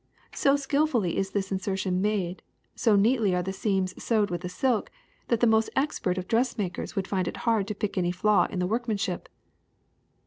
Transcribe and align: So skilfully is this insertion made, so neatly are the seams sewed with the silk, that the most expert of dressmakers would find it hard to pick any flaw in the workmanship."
So 0.33 0.55
skilfully 0.55 1.15
is 1.15 1.29
this 1.29 1.51
insertion 1.51 2.01
made, 2.01 2.41
so 2.73 2.95
neatly 2.95 3.35
are 3.35 3.43
the 3.43 3.53
seams 3.53 3.93
sewed 4.03 4.31
with 4.31 4.41
the 4.41 4.49
silk, 4.49 4.89
that 5.27 5.41
the 5.41 5.45
most 5.45 5.69
expert 5.75 6.17
of 6.17 6.27
dressmakers 6.27 6.95
would 6.95 7.07
find 7.07 7.27
it 7.27 7.37
hard 7.45 7.67
to 7.67 7.75
pick 7.75 7.99
any 7.99 8.11
flaw 8.11 8.47
in 8.49 8.57
the 8.57 8.65
workmanship." 8.65 9.29